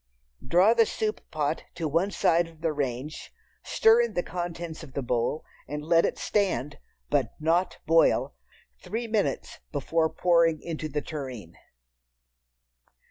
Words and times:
Draw 0.43 0.73
the 0.73 0.87
soup 0.87 1.21
pot 1.29 1.65
to 1.75 1.87
one 1.87 2.09
side 2.09 2.47
of 2.47 2.61
the 2.61 2.73
range, 2.73 3.31
stir 3.61 4.01
in 4.01 4.15
the 4.15 4.23
contents 4.23 4.81
of 4.81 4.93
the 4.93 5.03
bowl, 5.03 5.45
and 5.67 5.85
let 5.85 6.05
it 6.05 6.17
stand—but 6.17 7.33
not 7.39 7.77
boil—three 7.85 9.05
minutes 9.07 9.59
before 9.71 10.09
pouring 10.09 10.59
into 10.59 10.89
the 10.89 11.01
tureen. 11.03 11.55